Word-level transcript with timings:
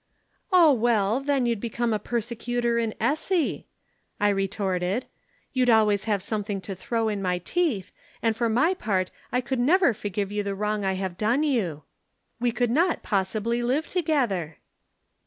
"'Oh, 0.51 0.73
well, 0.73 1.19
then 1.19 1.45
you'd 1.45 1.59
become 1.59 1.93
a 1.93 1.99
persecutor 1.99 2.79
in 2.79 2.95
esse,' 2.99 3.65
I 4.19 4.29
retorted. 4.29 5.05
'You'd 5.53 5.69
always 5.69 6.05
have 6.05 6.23
something 6.23 6.59
to 6.61 6.73
throw 6.73 7.07
in 7.07 7.21
my 7.21 7.37
teeth, 7.37 7.91
and 8.19 8.35
for 8.35 8.49
my 8.49 8.73
part 8.73 9.11
I 9.31 9.41
could 9.41 9.59
never 9.59 9.93
forgive 9.93 10.31
you 10.31 10.41
the 10.41 10.55
wrong 10.55 10.83
I 10.83 10.93
have 10.93 11.19
done 11.19 11.43
you. 11.43 11.83
We 12.39 12.51
could 12.51 12.71
not 12.71 13.03
possibly 13.03 13.61
live 13.61 13.87
together.' 13.87 14.57